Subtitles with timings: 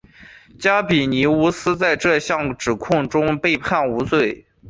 [0.57, 4.47] 加比尼乌斯在这项指控中被判无罪。